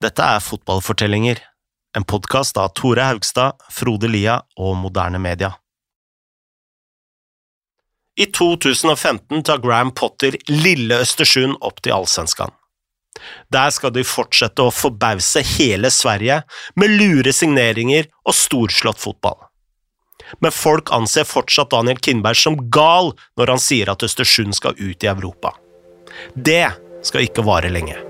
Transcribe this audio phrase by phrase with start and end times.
[0.00, 1.42] Dette er Fotballfortellinger,
[1.96, 5.50] en podkast av Tore Haugstad, Frode Lia og Moderne Media.
[8.16, 12.56] I 2015 tar Graham Potter lille Østersund opp til Allsvenskan.
[13.52, 16.40] Der skal de fortsette å forbause hele Sverige
[16.80, 19.36] med lure signeringer og storslått fotball.
[20.40, 25.04] Men folk anser fortsatt Daniel Kindberg som gal når han sier at Østersund skal ut
[25.04, 25.58] i Europa.
[26.32, 26.70] Det
[27.04, 28.09] skal ikke vare lenge.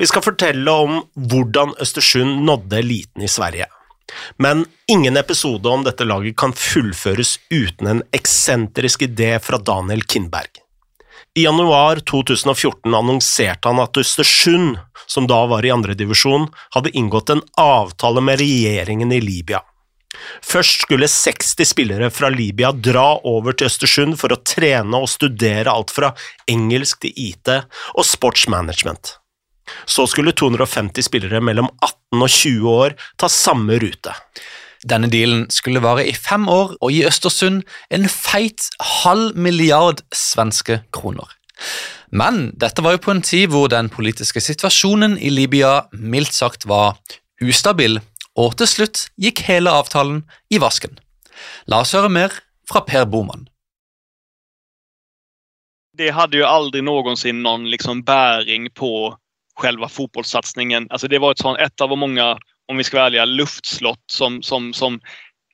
[0.00, 3.66] Vi skal fortelle om hvordan Østersund nådde eliten i Sverige.
[4.40, 10.62] Men ingen episode om dette laget kan fullføres uten en eksentrisk idé fra Daniel Kindberg.
[11.36, 17.44] I januar 2014 annonserte han at Østersund, som da var i andredivisjon, hadde inngått en
[17.60, 19.60] avtale med regjeringen i Libya.
[20.40, 25.76] Først skulle 60 spillere fra Libya dra over til Østersund for å trene og studere
[25.76, 26.14] alt fra
[26.48, 27.58] engelsk til IT
[27.92, 29.19] og sportsmanagement.
[29.86, 34.14] Så skulle 250 spillere mellom 18 og 20 år ta samme rute.
[34.88, 38.70] Denne dealen skulle vare i fem år og gi Østersund en feit
[39.04, 41.28] halv milliard svenske kroner.
[42.10, 46.66] Men dette var jo på en tid hvor den politiske situasjonen i Libya mildt sagt
[46.66, 46.96] var
[47.44, 48.00] ustabil,
[48.40, 50.96] og til slutt gikk hele avtalen i vasken.
[51.68, 52.34] La oss høre mer
[52.68, 53.46] fra Per Boman.
[56.00, 59.12] Det hadde jo aldri noensinne noen liksom bæring på
[59.60, 60.86] själva fotbollssatsningen.
[60.90, 64.42] Alltså det var ett, sånt, ett av många, om vi ska vara ärliga, luftslott som,
[64.42, 65.00] som, som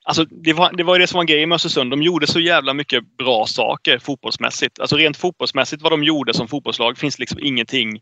[0.09, 1.91] Alltså det, var, det var det som var grejen med Östersund.
[1.91, 4.79] De gjorde så jävla mycket bra saker fotbollsmässigt.
[4.79, 8.01] Alltså rent fotbollsmässigt vad de gjorde som fotbollslag finns liksom ingenting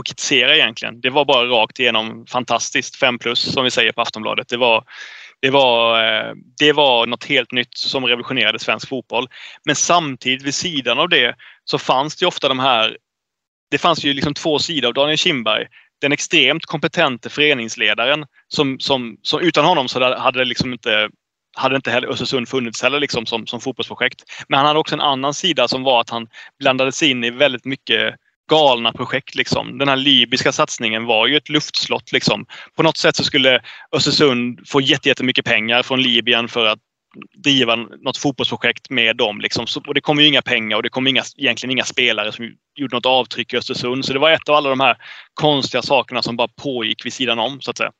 [0.00, 1.00] att kritisera egentligen.
[1.00, 2.96] Det var bara rakt igenom fantastiskt.
[2.96, 4.48] 5 plus som vi säger på Aftonbladet.
[4.48, 4.84] Det var,
[5.40, 9.28] det var, eh, det var något helt nytt som revolutionerade svensk fotboll.
[9.64, 11.34] Men samtidigt vid sidan av det
[11.64, 12.96] så fanns det ofta de här
[13.70, 15.66] det fanns ju liksom två sidor av Daniel Kindberg.
[16.00, 21.08] Den extremt kompetente föreningsledaren som, som, som utan honom så hade det liksom inte
[21.56, 24.22] hade inte heller Östersund funnits heller liksom som, som fotbollsprojekt.
[24.48, 26.26] Men han hade också en annan sida som var att han
[26.58, 28.14] blandades in i väldigt mycket
[28.50, 29.34] galna projekt.
[29.34, 29.78] Liksom.
[29.78, 32.12] Den här libyska satsningen var ju ett luftslott.
[32.12, 32.46] Liksom.
[32.76, 33.60] På något sätt så skulle
[33.92, 36.78] Östersund få jättemycket pengar från Libyen för att
[37.44, 39.40] driva något fotbollsprojekt med dem.
[39.40, 39.66] Liksom.
[39.86, 42.96] och det kom ju inga pengar och det kom inga, egentligen inga spelare som gjorde
[42.96, 44.04] något avtryck i Östersund.
[44.04, 44.96] Så det var ett av alla de här
[45.34, 47.92] konstiga sakerna som bara pågick vid sidan om, så att säga.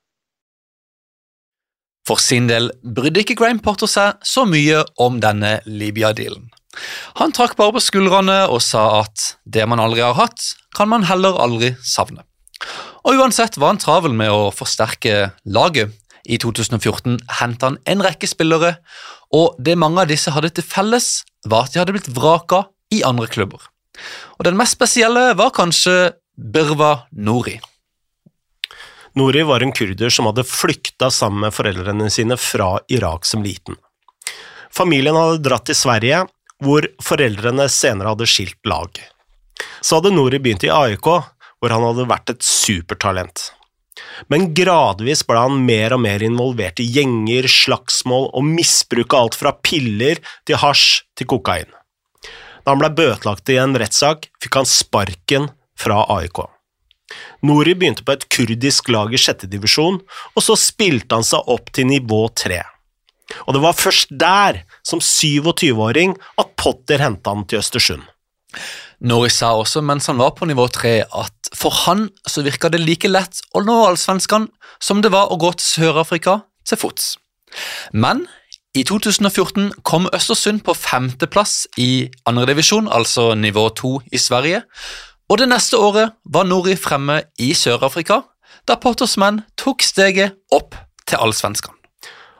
[2.08, 6.48] For sin del brydde ikke Graham Potter seg så mye om denne Libya-dealen.
[7.20, 10.40] Han trakk bare på skuldrene og sa at det man aldri har hatt,
[10.76, 12.24] kan man heller aldri savne.
[13.04, 15.92] Og uansett var han travel med å forsterke laget.
[16.28, 18.76] I 2014 henta han en rekke spillere,
[19.32, 23.02] og det mange av disse hadde til felles, var at de hadde blitt vraka i
[23.06, 23.64] andre klubber.
[24.38, 27.58] Og Den mest spesielle var kanskje Birva Nori.
[29.18, 33.74] Nori var en kurder som hadde flykta sammen med foreldrene sine fra Irak som liten.
[34.70, 36.26] Familien hadde dratt til Sverige,
[36.62, 38.92] hvor foreldrene senere hadde skilt lag.
[39.82, 41.08] Så hadde Nori begynt i AIK,
[41.58, 43.48] hvor han hadde vært et supertalent.
[44.26, 49.38] Men gradvis ble han mer og mer involvert i gjenger, slagsmål og misbruk av alt
[49.38, 51.70] fra piller til hasj til kokain.
[52.64, 56.42] Da han ble bøtelagt i en rettssak, fikk han sparken fra AIK.
[57.48, 60.02] Nori begynte på et kurdisk lag i sjette divisjon,
[60.34, 62.60] og så spilte han seg opp til nivå tre.
[63.46, 68.04] Og det var først der, som 27-åring, at Potter henta han til Østersund.
[69.08, 72.80] Nori sa også mens han var på nivå tre at for han så virka det
[72.82, 74.50] like lett å nå allsvenskene
[74.82, 77.16] som det var å gå til Sør-Afrika til fots.
[77.92, 78.26] Men
[78.76, 84.62] i 2014 kom Østersund på femteplass i andredivisjon, altså nivå to i Sverige,
[85.28, 88.22] og det neste året var Nori fremme i Sør-Afrika,
[88.68, 90.76] da Potters menn tok steget opp
[91.08, 91.76] til allsvenskene.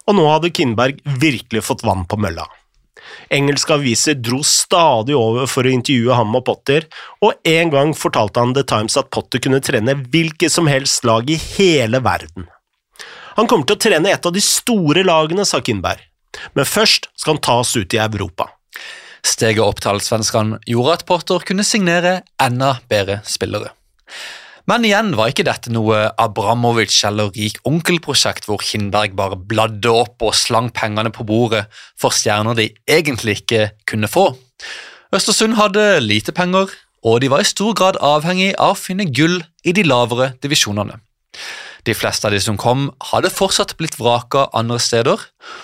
[0.09, 2.47] Og nå hadde Kindberg virkelig fått vann på mølla.
[3.35, 6.87] Engelske aviser dro stadig over for å intervjue ham og Potter,
[7.25, 11.29] og en gang fortalte han The Times at Potter kunne trene hvilket som helst lag
[11.31, 12.49] i hele verden.
[13.39, 16.01] Han kommer til å trene et av de store lagene, sa Kindberg,
[16.57, 18.49] men først skal han tas ut i Europa.
[19.27, 23.75] Steget opp til allsvenskene gjorde at Potter kunne signere enda bedre spillere.
[24.69, 30.21] Men igjen var ikke dette noe Abramovic eller rik onkel-prosjekt hvor Kindberg bare bladde opp
[30.27, 31.65] og slang pengene på bordet
[31.97, 34.27] for stjerner de egentlig ikke kunne få.
[35.17, 36.69] Østersund hadde lite penger,
[37.01, 40.99] og de var i stor grad avhengig av å finne gull i de lavere divisjonene.
[41.89, 45.23] De fleste av de som kom, hadde fortsatt blitt vraka andre steder,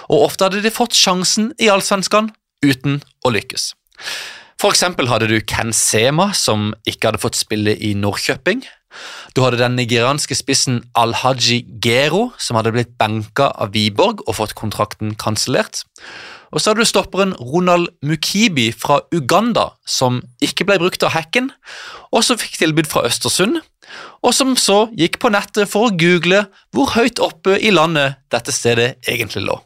[0.08, 2.32] og ofte hadde de fått sjansen i Allsvenskan
[2.64, 3.74] uten å lykkes.
[4.60, 8.62] For eksempel hadde du Ken Sema, som ikke hadde fått spille i Norrköping.
[9.34, 14.56] Du hadde den nigerianske spissen Al-Haji Gero, som hadde blitt benka av Wiborg og fått
[14.58, 15.82] kontrakten kansellert.
[16.54, 21.50] Og så hadde du stopperen Ronald Mukibi fra Uganda, som ikke ble brukt av hacken,
[22.14, 23.58] og som fikk tilbud fra Østersund,
[24.22, 26.44] og som så gikk på nettet for å google
[26.74, 29.58] hvor høyt oppe i landet dette stedet egentlig lå.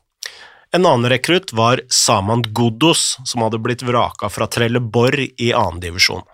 [0.75, 6.26] En annen rekrutt var Saman Guddos, som hadde blitt vraka fra Trelleborg i annendivisjon.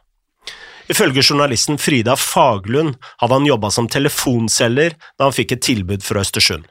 [0.88, 6.20] Ifølge journalisten Frida Faglund hadde han jobba som telefonselger da han fikk et tilbud fra
[6.20, 6.66] Østersund.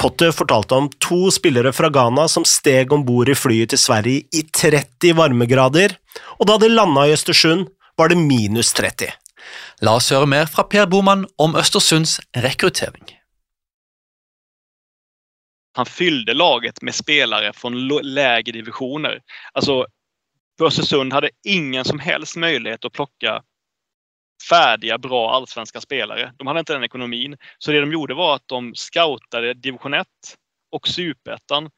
[0.00, 4.26] Potter fortalte om to spillere fra Ghana som steg om bord i flyet til Sverige
[4.34, 5.96] i 30 varmegrader,
[6.36, 9.12] og da de landa i Østersund, var det minus 30.
[9.86, 13.06] La oss høre mer fra Per Boman om Østersunds rekruttering.
[15.76, 19.20] Han fyllde laget med spelare från lägre divisjoner.
[19.52, 19.86] Alltså,
[20.62, 23.42] Östersund hade ingen som helst möjlighet att plocka
[24.48, 26.32] färdiga, bra allsvenska spelare.
[26.38, 27.36] De hade inte den ekonomin.
[27.58, 30.06] Så det de gjorde var att de scoutade division 1
[30.72, 31.70] och superettan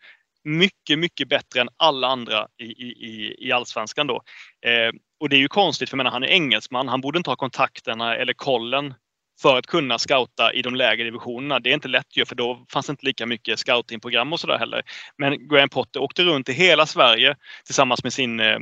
[0.44, 4.06] mycket, mycket bättre än alla andra i, i, i allsvenskan.
[4.06, 4.22] Då.
[4.66, 6.88] Eh, och det är ju konstigt, för menar, han är engelsman.
[6.88, 8.94] Han borde inte ha kontakterna eller kollen
[9.42, 11.60] för att kunna scouta i de lägre divisionerna.
[11.60, 14.58] Det är inte lätt ju, för då fanns det inte lika mycket scoutingprogram och sådär
[14.58, 14.82] heller.
[15.18, 18.58] Men Graham Potter åkte runt i hela Sverige tillsammans med sin eh,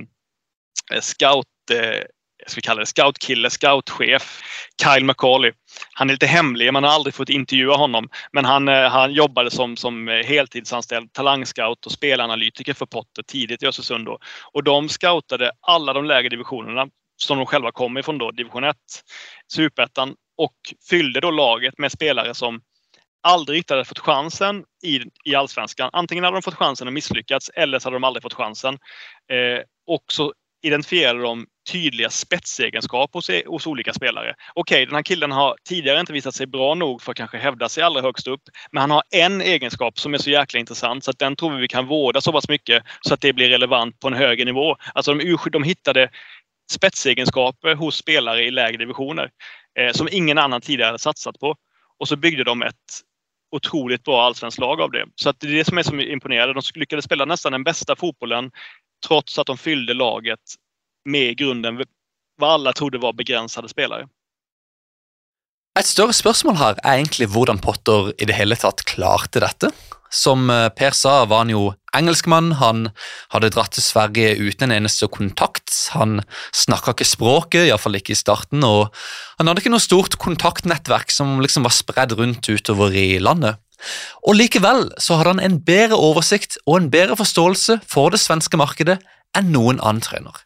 [1.01, 2.03] scout eh,
[2.47, 4.41] ska vi kalla det scoutkille, scoutchef,
[4.83, 5.53] Kyle McCauley.
[5.93, 8.09] Han är lite hemlig, man har aldrig fått intervjua honom.
[8.33, 13.67] Men han, eh, han jobbade som, som heltidsanställd talangscout och spelanalytiker för Potter tidigt i
[13.67, 14.07] Östersund.
[14.07, 14.19] Då.
[14.53, 16.87] Och de scoutade alla de lägre divisionerna
[17.17, 18.77] som de själva kom ifrån då, division 1,
[19.53, 20.57] superettan och
[20.91, 22.61] fyllde då laget med spelare som
[23.23, 25.91] aldrig riktigt hade fått chansen i, i allsvenskan.
[25.93, 28.75] Antingen hade de fått chansen och misslyckats eller så hade de aldrig fått chansen.
[29.33, 30.33] Eh, och så
[30.65, 34.35] identifierade de tydliga spetsegenskaper hos, hos olika spelare.
[34.55, 37.39] Okej, okay, den här killen har tidigare inte visat sig bra nog för att kanske
[37.39, 38.43] hävda sig allra högst upp.
[38.73, 41.61] Men han har en egenskap som är så jäkla intressant så att den tror vi
[41.61, 44.77] vi kan vårda så pass mycket så att det blir relevant på en högre nivå.
[44.95, 46.11] Alltså de, de hittade
[46.71, 49.31] spetsegenskaper hos spelare i lägre divisioner
[49.79, 51.55] eh, som ingen annen tidligere hadde satset på.
[52.01, 53.03] Og så bygde de et
[53.55, 55.05] utrolig bra allsvensk lag av det.
[55.15, 56.55] Så det er det som er så imponerende.
[56.59, 58.51] De lyckades spela nästan den beste fotbollen
[59.07, 60.59] trots at de fyllde laget
[61.05, 61.85] med i grunden
[62.41, 64.09] vad alla trodde var begränsade spelare.
[65.75, 69.73] Et større spørsmål her er egentlig hvordan Potter i det hele tatt klarte dette.
[70.15, 72.53] Som eh, Per sa, var han jo engelskmann.
[72.61, 72.93] Han
[73.35, 75.75] hadde dratt til Sverige uten en eneste kontakt.
[75.97, 76.21] Han
[76.55, 78.63] snakka ikke språket, iallfall ikke i starten.
[78.63, 78.87] Og
[79.41, 83.59] han hadde ikke noe stort kontaktnettverk som liksom var spredd rundt utover i landet.
[84.23, 88.63] Og Likevel så hadde han en bedre oversikt og en bedre forståelse for det svenske
[88.63, 89.01] markedet
[89.35, 90.39] enn noen annen trener.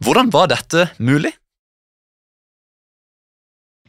[0.00, 1.36] Hvordan var dette mulig?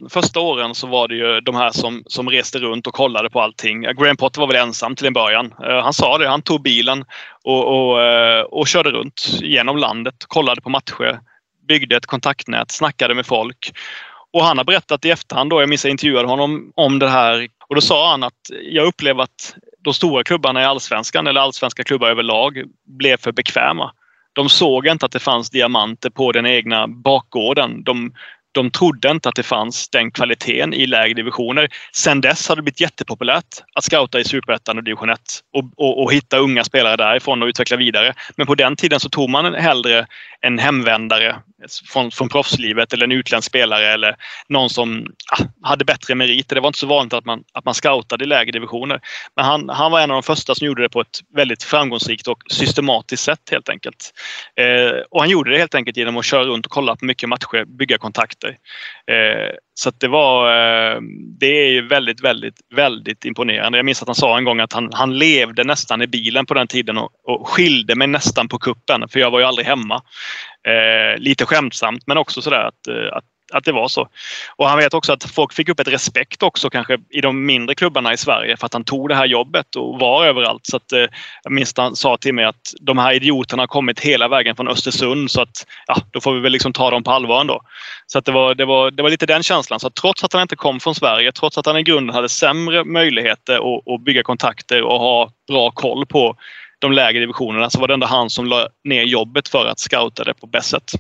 [0.10, 3.42] Första åren så var det ju de här som, som reste runt och kollade på
[3.42, 3.82] allting.
[3.82, 5.46] Graham Potter var väl ensam till en början.
[5.46, 7.06] Uh, han sa det, han tog bilen
[7.44, 11.20] och, och, uh, och körde runt genom landet, kollade på matcher,
[11.68, 13.72] byggde ett kontaktnät, snackade med folk.
[14.34, 17.48] Och han har berättat i efterhand, då, jag minns jag intervjuade honom om det här
[17.70, 18.34] och då sa han att
[18.72, 23.92] jag upplever att de stora klubbarna i allsvenskan eller allsvenska klubbar överlag blev för bekväma.
[24.34, 27.84] De såg inte att det fanns diamanter på den egna bakgården.
[27.84, 28.14] De,
[28.58, 31.70] de trodde inte att det fanns den kvaliteten i lägre divisioner.
[31.94, 35.20] Sen dess har det blivit jättepopulärt att scouta i Superettan och division 1
[35.54, 38.14] och, och, och, hitta unga spelare därifrån och utveckla vidare.
[38.36, 40.08] Men på den tiden så tog man hellre
[40.42, 41.36] en hemvändare
[42.14, 44.16] från proffslivet eller en utländsk spelare eller
[44.50, 46.56] någon som ah, hade bättre meriter.
[46.56, 49.00] Det var inte så vanligt att man, att man scoutade i lägre divisioner.
[49.36, 52.28] Men han, han var en av de första som gjorde det på ett väldigt framgångsrikt
[52.28, 54.14] och systematiskt sätt helt enkelt.
[54.60, 57.30] Eh, och han gjorde det helt enkelt genom att köra runt och kolla på mycket
[57.30, 58.47] matcher, bygga kontakter.
[59.12, 61.02] Eh, så det var, eh,
[61.40, 63.78] det är väldigt, väldigt, väldigt imponerande.
[63.78, 66.54] Jag minns att han sa en gång att han, han levde nästan i bilen på
[66.54, 70.02] den tiden och, och skilde mig nästan på kuppen för jag var ju aldrig hemma.
[70.68, 74.08] Eh, lite skämtsamt men också sådär att, att att det var så.
[74.56, 77.76] Och han vet också att folk fick upp ett respekt också kanske i de mindre
[77.76, 80.66] klubbarna i Sverige för att han tog det här jobbet och var överallt.
[80.66, 81.06] Så att, eh,
[81.44, 85.32] jag han sa till mig att de här idioterna har kommit hela vägen från Östersund
[85.32, 87.62] så att ja, då får vi väl liksom ta dem på allvar ändå.
[88.08, 89.80] Så att det, var, det, var, det var lite den känslan.
[89.80, 92.84] Så trots att han inte kom från Sverige, trots att han i grunden hade sämre
[92.84, 96.36] möjligheter att, att bygga kontakter och ha bra koll på
[96.80, 100.24] de lägre divisionerna så var det ändå han som la ner jobbet för att scouta
[100.24, 100.92] det på bäst sätt.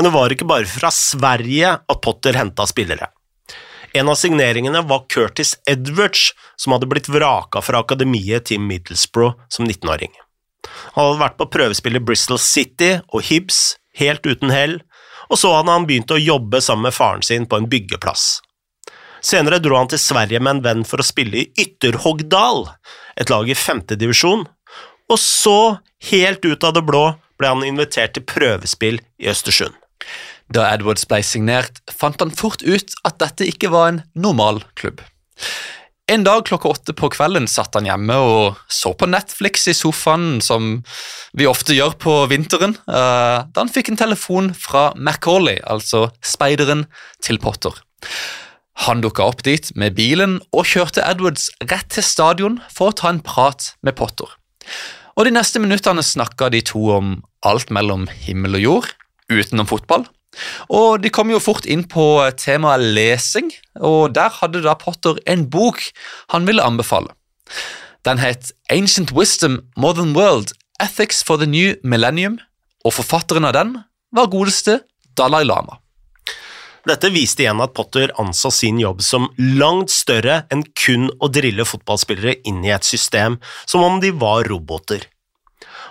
[0.00, 3.10] Men det var ikke bare fra Sverige at Potter henta spillere.
[3.92, 9.66] En av signeringene var Curtis Edwards, som hadde blitt vraka fra akademiet til Middlesbrough som
[9.68, 10.14] 19-åring.
[10.94, 13.58] Han hadde vært på prøvespill i Bristol City og Hibs,
[14.00, 14.78] helt uten hell,
[15.28, 18.24] og så hadde han begynt å jobbe sammen med faren sin på en byggeplass.
[19.20, 22.70] Senere dro han til Sverige med en venn for å spille i Ytterhogdal,
[23.20, 24.48] et lag i femtedivisjon,
[25.12, 25.76] og så,
[26.08, 27.04] helt ut av det blå,
[27.36, 29.76] ble han invitert til prøvespill i Østersund.
[30.50, 35.02] Da Edwards ble signert, fant han fort ut at dette ikke var en normal klubb.
[36.10, 40.40] En dag klokka åtte på kvelden satt han hjemme og så på Netflix i sofaen,
[40.42, 40.80] som
[41.38, 46.88] vi ofte gjør på vinteren, eh, da han fikk en telefon fra Macauley, altså speideren
[47.22, 47.78] til Potter.
[48.88, 53.12] Han dukka opp dit med bilen og kjørte Edwards rett til stadion for å ta
[53.12, 54.26] en prat med Potter.
[55.14, 58.90] Og De neste minuttene snakka de to om alt mellom himmel og jord,
[59.30, 60.06] utenom fotball.
[60.70, 62.04] Og De kom jo fort inn på
[62.38, 65.82] temaet lesing, og der hadde da Potter en bok
[66.34, 67.10] han ville anbefale.
[68.06, 72.38] Den het Ancient Wisdom Modern World Ethics for the New Millennium,
[72.84, 73.76] og forfatteren av den
[74.16, 74.80] var godeste
[75.18, 75.80] Dalai Lama.
[76.88, 81.66] Dette viste igjen at Potter anså sin jobb som langt større enn kun å drille
[81.68, 83.36] fotballspillere inn i et system
[83.68, 85.04] som om de var roboter.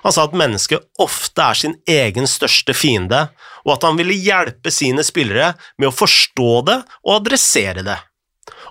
[0.04, 3.28] Han sa at mennesket ofte er sin egen største fiende,
[3.66, 7.98] og at han ville hjelpe sine spillere med å forstå det og adressere det.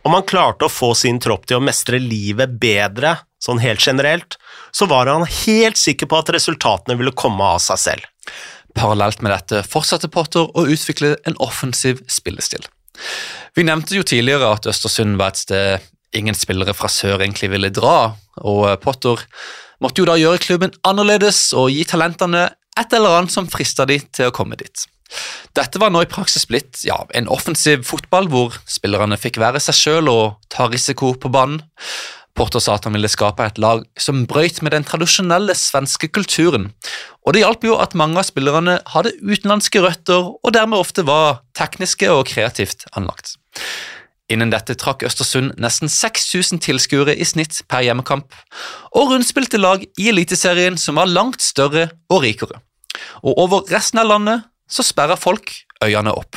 [0.06, 4.38] Om han klarte å få sin tropp til å mestre livet bedre, sånn helt generelt,
[4.72, 8.08] så var han helt sikker på at resultatene ville komme av seg selv.
[8.78, 12.66] Parallelt med dette fortsatte Potter å utvikle en offensiv spillestil.
[13.56, 17.70] Vi nevnte jo tidligere at Østersund var et sted ingen spillere fra sør egentlig ville
[17.74, 19.24] dra, og Potter
[19.82, 23.98] måtte jo da gjøre klubben annerledes og gi talentene et eller annet som frista de
[24.14, 24.86] til å komme dit.
[25.56, 29.76] Dette var nå i praksis blitt ja, en offensiv fotball hvor spillerne fikk være seg
[29.76, 31.62] sjøl og ta risiko på banen.
[32.38, 36.68] Porter sa at han ville skape et lag som brøyt med den tradisjonelle svenske kulturen,
[37.26, 41.40] og det hjalp jo at mange av spillerne hadde utenlandske røtter og dermed ofte var
[41.58, 43.34] tekniske og kreativt anlagt.
[44.28, 48.34] Innen dette trakk Østersund nesten 6000 tilskuere i snitt per hjemmekamp,
[48.92, 52.60] og rundspilte lag i Eliteserien som var langt større og rikere.
[53.24, 55.54] Og over resten av landet så sperra folk
[55.84, 56.36] øynene opp.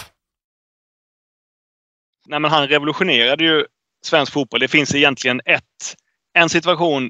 [2.32, 3.64] Nei, men han revolusjonerte jo
[4.08, 4.64] svensk fotball.
[4.64, 5.96] Det fins egentligen ett,
[6.38, 7.10] en situasjon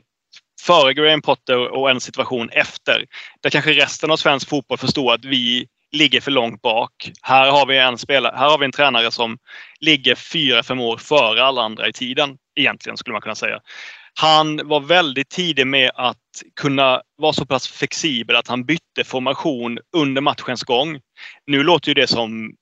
[0.61, 3.05] før Graham Potter og en situasjon efter.
[3.43, 7.11] Der kanskje resten av svensk fotball förstår at vi ligger för långt bak.
[7.21, 9.37] Här har vi en, spelare, en tränare som
[9.79, 12.37] ligger fyra, fem år före alla andra i tiden.
[12.55, 13.59] Egentligen skulle man kunna säga.
[14.19, 16.17] Han var väldigt tidig med att
[16.61, 20.99] kunna vara så pass flexibel att han bytte formation under matchens gång.
[21.47, 22.53] Nu låter ju det som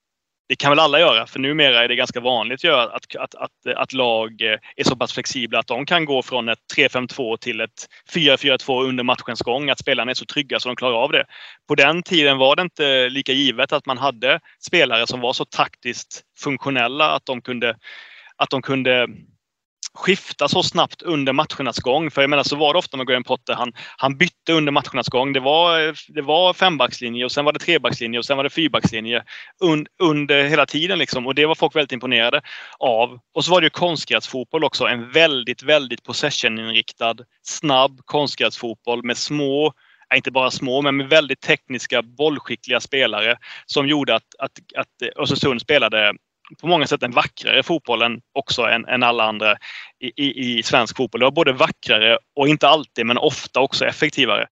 [0.49, 3.93] det kan väl alla göra, för numera är det ganska vanligt att, att, att, att,
[3.93, 4.41] lag
[4.75, 9.41] är så pass flexibla de kan gå från ett 3-5-2 till ett 4-4-2 under matchens
[9.41, 9.69] gång.
[9.69, 11.25] Att spelarna är så trygga så de klarar av det.
[11.67, 15.45] På den tiden var det inte lika givet att man hade spelare som var så
[15.45, 17.75] taktiskt funktionella att de kunde,
[18.35, 19.07] att de kunde
[19.93, 22.11] skifta så snabbt under matchernas gång.
[22.11, 23.53] För jag menar så var det ofta med Graham Potter.
[23.53, 25.33] Han, han bytte under matchernas gång.
[25.33, 29.23] Det var, det var fembackslinje och sen var det trebackslinje och sen var det fyrbackslinje
[29.63, 30.99] un, under hela tiden.
[30.99, 31.27] Liksom.
[31.27, 32.41] Och det var folk väldigt imponerade
[32.79, 33.19] av.
[33.33, 34.85] Och så var det ju konstgräsfotboll också.
[34.85, 39.73] En väldigt, väldigt possession-inriktad, snabb konstgräsfotboll med små
[40.15, 45.61] inte bara små, men med väldigt tekniska, bollskickliga spelare som gjorde att, att, att Östersund
[45.61, 46.13] spelade
[46.61, 49.57] på många sätt en vackrare fotboll än, också än, än alla andra
[49.99, 51.19] i, i, i, svensk fotboll.
[51.19, 54.47] Det var både vackrare och inte alltid, men ofta också effektivare.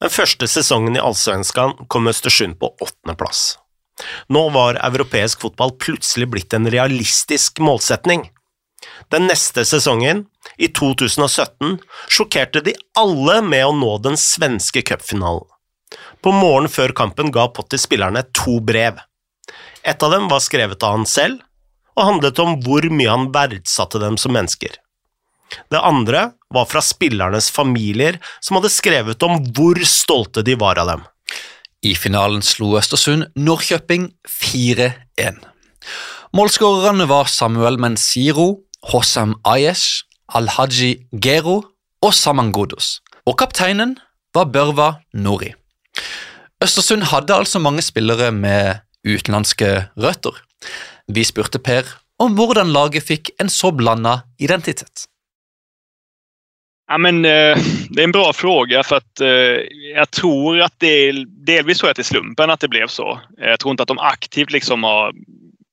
[0.00, 3.58] Den første sesongen i Allsvenskan kom Østersund på åttendeplass.
[4.28, 8.28] Nå var europeisk fotball plutselig blitt en realistisk målsetning.
[9.08, 10.26] Den neste sesongen,
[10.60, 15.48] i 2017, sjokkerte de alle med å nå den svenske cupfinalen.
[16.22, 18.98] På morgenen før kampen ga Potter spillerne to brev.
[19.86, 21.42] Et av dem var skrevet av han selv,
[21.96, 24.74] og handlet om hvor mye han verdsatte dem som mennesker.
[25.70, 30.90] Det andre var fra spillernes familier, som hadde skrevet om hvor stolte de var av
[30.90, 31.04] dem.
[31.86, 35.38] I finalen slo Østersund Norrköping 4-1.
[36.34, 40.02] Målskårerne var Samuel Mensiro, Hossam Ayesh,
[40.34, 41.60] Alhaji Gero
[42.02, 42.98] og Saman Godos.
[43.26, 43.94] Og kapteinen
[44.34, 45.54] var Børva Nori.
[46.64, 50.38] Østersund hadde altså mange spillere med utenlandske røtter.
[51.08, 55.04] Vi spurte Per om hvordan laget fikk en så blanda identitet.
[56.88, 57.58] Ja, men, eh,
[57.90, 62.06] det er en bra fråga for at, Jeg tror at det delvis så är det
[62.06, 63.20] slumpen at det ble så.
[63.38, 65.12] Jeg tror ikke at de aktivt liksom har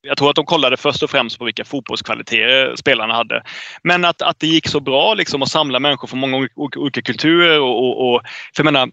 [0.04, 3.40] jeg tror at de kollade først og fremst på hvilke fotbollskvaliteter spillerne hadde.
[3.88, 7.56] Men at, at det gikk så bra liksom å samle mennesker fra mange ulike kulturer.
[7.56, 8.92] og, og, og for jeg menar,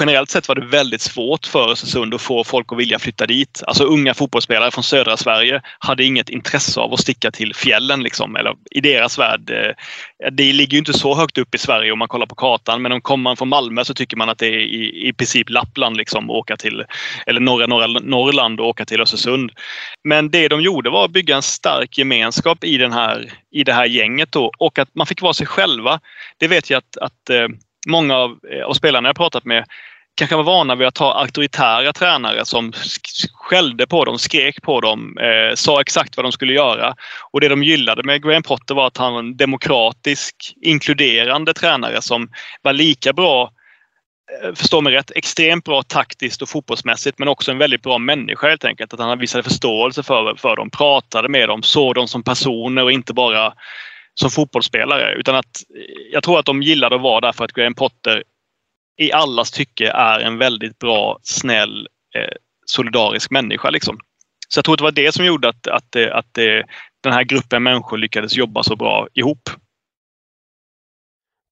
[0.00, 3.62] generellt sett var det väldigt svårt för Östersund att få folk att vilja flytta dit.
[3.66, 8.02] Alltså unga fotbollsspelare från södra Sverige hade inget intresse av att sticka till fjällen.
[8.02, 9.50] Liksom, eller I deras värld.
[9.50, 12.82] Eh, det ligger ju inte så högt upp i Sverige om man kollar på kartan.
[12.82, 15.50] Men om kommer man från Malmö så tycker man att det är i, i princip
[15.50, 15.96] Lappland.
[15.96, 16.84] Liksom, åka till,
[17.26, 19.52] eller norra, Norrland och åka till Östersund.
[20.04, 22.74] Men det de gjorde var att bygga en stark gemenskap i,
[23.52, 24.32] i det här gänget.
[24.32, 26.00] Då, och att man fick vara sig själva.
[26.38, 27.48] Det vet jag att, att eh,
[27.86, 29.64] många av, eh, av spelarna jag pratat med
[30.14, 32.72] kanske var vana vid att ha auktoritära tränare som
[33.32, 36.94] skällde på dem, skrek på dem, eh, sa exakt vad de skulle göra.
[37.30, 42.02] Och det de gillade med Graham Potter var att han var en demokratisk, inkluderande tränare
[42.02, 42.30] som
[42.62, 43.50] var lika bra
[44.40, 48.48] forstår förstå mig rätt, extremt bra taktiskt och fotbollsmässigt men också en väldigt bra människa
[48.48, 48.92] helt enkelt.
[48.92, 52.92] Att han visade förståelse för, för dem, pratade med dem, såg dem som personer och
[52.92, 53.52] inte bara
[54.14, 55.14] som fotbollsspelare.
[55.14, 55.62] Utan att
[56.12, 58.24] jag tror att de gillade att vara där för att Graham Potter
[58.98, 63.70] i allas tycke är en väldigt bra, snäll, eh, solidarisk människa.
[63.70, 63.98] Liksom.
[64.48, 66.34] Så jag tror att det var det som gjorde att, att, att, att
[67.02, 69.50] den här gruppen människor lyckades jobba så bra ihop.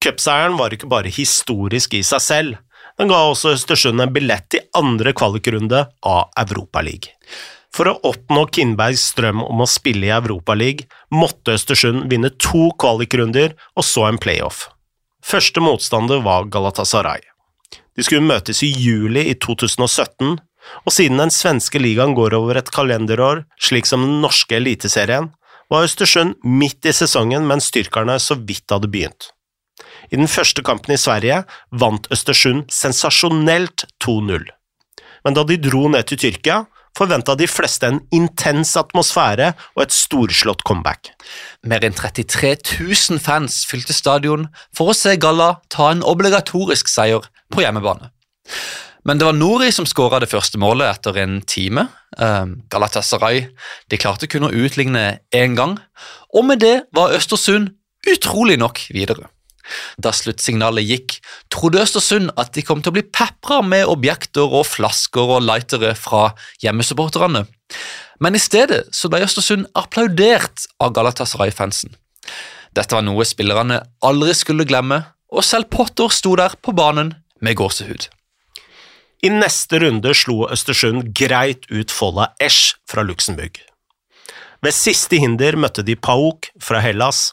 [0.04, 2.60] Cupseieren var ikke bare historisk i seg selv,
[2.96, 7.16] den ga også Østersund en billett til andre kvalikrunde av Europaligaen.
[7.74, 13.54] For å oppnå Kindbergs drøm om å spille i Europaligaen måtte Østersund vinne to kvalikrunder
[13.76, 14.66] og så en playoff.
[15.22, 17.22] Første motstander var Galatasaray.
[17.94, 20.38] De skulle møtes i juli i 2017,
[20.84, 25.30] og siden den svenske ligaen går over et kalenderår, slik som den norske eliteserien,
[25.70, 29.30] var Østersund midt i sesongen mens styrkerne så vidt hadde begynt.
[30.10, 34.48] I den første kampen i Sverige vant Østersund sensasjonelt 2-0.
[35.24, 36.64] Men da de dro ned til Tyrkia,
[36.96, 41.12] forventa de fleste en intens atmosfære og et storslått comeback.
[41.62, 47.26] Mer enn 33 000 fans fylte stadion for å se Galla ta en obligatorisk seier
[47.50, 48.10] på hjemmebane.
[49.08, 51.86] Men det var Nori som skåra det første målet etter en time.
[52.20, 53.46] Ehm, Galatasaray
[53.88, 55.78] de klarte kun å utligne én gang,
[56.36, 57.72] og med det var Østersund
[58.10, 59.30] utrolig nok videre.
[60.02, 61.16] Da sluttsignalet gikk,
[61.52, 65.94] trodde Østersund at de kom til å bli pepra med objekter og flasker og lightere
[65.98, 66.30] fra
[66.64, 67.46] hjemmesupporterne,
[68.20, 71.94] men i stedet så ble Østersund applaudert av Galatasaray-fansen.
[72.76, 77.56] Dette var noe spillerne aldri skulle glemme, og selv Potter sto der på banen med
[77.58, 78.08] gåsehud.
[79.24, 83.58] I neste runde slo Østersund greit ut Folla Esch fra Luxembourg.
[84.60, 87.30] Ved siste hinder møtte de Pauk fra Hellas,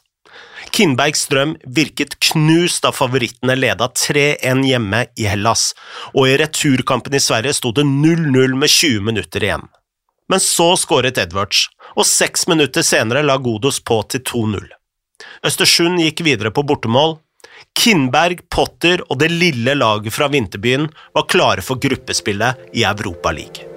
[0.72, 5.72] Kindbergs drøm virket knust da favorittene leda 3-1 hjemme i Hellas,
[6.14, 9.68] og i returkampen i Sverige sto det 0-0 med 20 minutter igjen.
[10.28, 14.68] Men så skåret Edwards, og seks minutter senere la Godos på til 2-0.
[15.48, 17.18] Østersund gikk videre på bortemål.
[17.78, 23.77] Kindberg, Potter og det lille laget fra vinterbyen var klare for gruppespillet i Europaligaen.